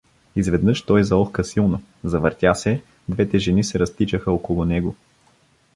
Изведнаж 0.35 0.81
той 0.81 1.03
заохка 1.03 1.43
силно, 1.43 1.81
завъртя 2.03 2.55
се, 2.55 2.81
двете 3.09 3.37
жени 3.39 3.63
се 3.63 3.79
разтичаха 3.79 4.31
около 4.31 4.65
него. 4.65 4.95